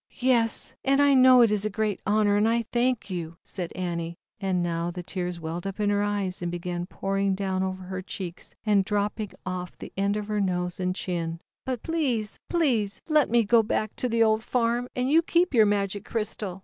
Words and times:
"Yes, 0.19 0.73
I 0.83 1.13
know 1.13 1.43
it 1.43 1.51
is 1.51 1.63
a 1.63 1.69
great 1.69 1.99
honor, 2.07 2.35
and 2.35 2.49
I 2.49 2.63
thank 2.71 3.11
you," 3.11 3.37
said 3.43 3.71
Annie 3.73 4.17
and 4.39 4.63
now 4.63 4.89
the 4.89 5.03
tears 5.03 5.39
welled 5.39 5.67
up 5.67 5.79
in 5.79 5.91
her 5.91 6.01
eyes, 6.01 6.41
and 6.41 6.51
began 6.51 6.87
pouring 6.87 7.35
down 7.35 7.61
over 7.61 7.83
her 7.83 8.01
cheeks 8.01 8.55
and 8.65 8.83
dropping 8.83 9.33
off 9.45 9.77
the 9.77 9.93
end 9.95 10.17
of 10.17 10.25
her 10.25 10.41
nose 10.41 10.79
and 10.79 10.95
chin" 10.95 11.39
but 11.67 11.83
please, 11.83 12.39
please, 12.49 13.03
let 13.09 13.29
me 13.29 13.43
go 13.43 13.59
150 13.59 13.77
ZAUBERLINDA, 13.77 13.77
THE 13.77 13.77
WISE 13.77 13.89
WITCH. 13.91 13.91
back 13.91 13.95
to 13.97 14.09
the 14.09 14.23
old 14.23 14.43
farm, 14.43 14.87
and 14.95 15.11
you 15.11 15.21
keep 15.21 15.53
your 15.53 15.67
Magic 15.67 16.03
Crystal. 16.03 16.59